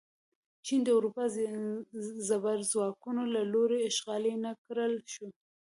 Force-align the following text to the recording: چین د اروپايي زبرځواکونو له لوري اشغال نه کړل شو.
چین 0.65 0.79
د 0.85 0.89
اروپايي 0.97 1.45
زبرځواکونو 2.29 3.23
له 3.33 3.41
لوري 3.53 3.79
اشغال 3.89 4.23
نه 4.45 4.51
کړل 4.65 4.93
شو. 5.13 5.27